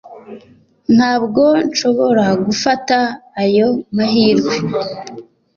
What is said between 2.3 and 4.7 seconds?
gufata ayo mahirwe.(